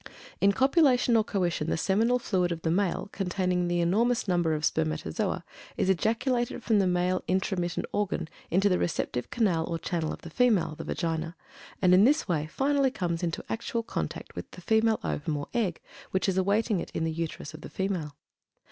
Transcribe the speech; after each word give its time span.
In 0.39 0.51
copulation 0.51 1.15
or 1.15 1.23
coition 1.23 1.69
the 1.69 1.77
seminal 1.77 2.17
fluid 2.17 2.51
of 2.51 2.63
the 2.63 2.71
male, 2.71 3.09
containing 3.11 3.59
an 3.61 3.69
enormous 3.69 4.27
number 4.27 4.55
of 4.55 4.63
spermatozoa, 4.65 5.43
is 5.77 5.91
ejaculated 5.91 6.63
from 6.63 6.79
the 6.79 6.87
male 6.87 7.23
intromittent 7.27 7.85
organ 7.91 8.27
into 8.49 8.67
the 8.67 8.79
receptive 8.79 9.29
canal 9.29 9.63
or 9.65 9.77
channel 9.77 10.11
of 10.11 10.21
the 10.23 10.31
female 10.31 10.73
(the 10.73 10.83
Vagina), 10.83 11.35
and 11.83 11.93
in 11.93 12.03
this 12.03 12.27
way 12.27 12.47
finally 12.47 12.89
comes 12.89 13.21
into 13.21 13.45
actual 13.47 13.83
contact 13.83 14.33
with 14.35 14.49
the 14.49 14.61
female 14.61 14.99
ovum 15.03 15.37
or 15.37 15.49
egg 15.53 15.79
which 16.09 16.27
is 16.27 16.35
awaiting 16.35 16.79
it 16.79 16.89
in 16.95 17.03
the 17.03 17.11
Uterus 17.11 17.53
of 17.53 17.61
the 17.61 17.69
female. 17.69 18.15